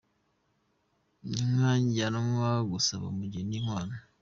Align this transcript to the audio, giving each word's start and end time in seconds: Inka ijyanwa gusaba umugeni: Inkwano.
Inka 1.31 1.71
ijyanwa 1.83 2.49
gusaba 2.71 3.03
umugeni: 3.11 3.53
Inkwano. 3.59 3.95